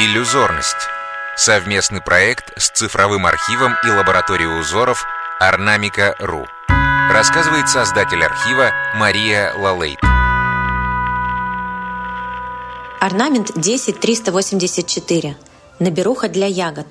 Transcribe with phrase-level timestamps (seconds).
[0.00, 0.86] Иллюзорность.
[1.36, 5.04] Совместный проект с цифровым архивом и лабораторией узоров
[5.40, 6.46] Орнамика.ру.
[7.10, 9.98] Рассказывает создатель архива Мария Лалейт.
[13.00, 15.36] Орнамент 10384.
[15.80, 16.86] Наберуха для ягод.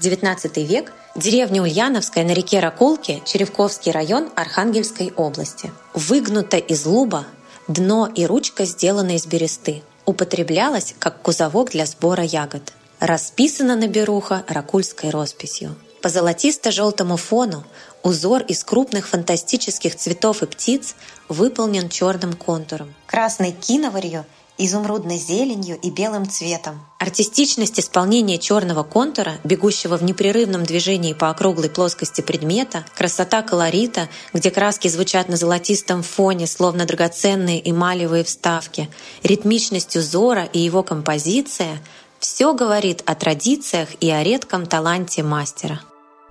[0.00, 0.94] 19 век.
[1.14, 5.70] Деревня Ульяновская на реке Ракулки, Черевковский район Архангельской области.
[5.92, 7.26] Выгнута из луба,
[7.68, 12.72] дно и ручка сделаны из бересты употреблялась как кузовок для сбора ягод.
[13.00, 15.76] Расписана на беруха ракульской росписью.
[16.00, 17.64] По золотисто-желтому фону
[18.02, 20.94] узор из крупных фантастических цветов и птиц
[21.28, 22.94] выполнен черным контуром.
[23.06, 24.24] Красной киноварью
[24.58, 26.80] изумрудной зеленью и белым цветом.
[26.98, 34.50] Артистичность исполнения черного контура, бегущего в непрерывном движении по округлой плоскости предмета, красота колорита, где
[34.50, 38.88] краски звучат на золотистом фоне, словно драгоценные эмалевые вставки,
[39.22, 41.78] ритмичность узора и его композиция—
[42.18, 45.80] все говорит о традициях и о редком таланте мастера.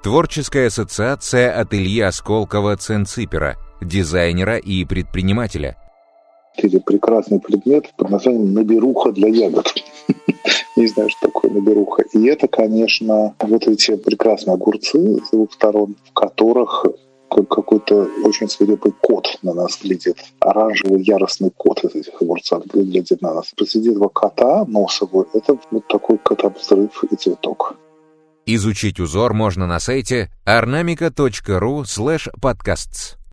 [0.03, 5.77] Творческая ассоциация от Ильи Осколкова-Ценципера, дизайнера и предпринимателя—
[6.57, 9.73] или прекрасный предмет под названием «наберуха для ягод».
[10.75, 12.03] Не знаю, что такое наберуха.
[12.13, 16.85] И это, конечно, вот эти прекрасные огурцы с двух сторон, в которых
[17.43, 20.17] какой-то очень свирепый кот на нас глядит.
[20.39, 23.51] Оранжевый яростный кот из этих огурцов глядит на нас.
[23.57, 27.75] Посреди этого кота носового это вот такой котобзрыв и цветок.
[28.45, 33.17] Изучить узор можно на сайте ornamica.ru slash podcasts.